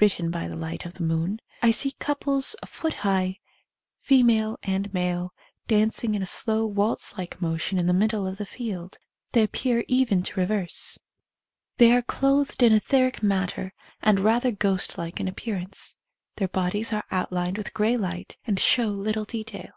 [0.00, 3.40] (Written by the light of the moon.) I see couples a foot high,
[4.00, 5.34] fe male and male,
[5.68, 8.96] dancing in a slow waltz like motion in the middle of the field.
[9.32, 10.98] They ap pear even to reverse.
[11.76, 15.20] They are clothed in 114 OBSERVATIONS OF A CLAIRVOYANT etheric matter and rather ghost like
[15.20, 15.96] in ap pearance.
[16.36, 19.72] Their bodies are outlined with grey light and show little detail.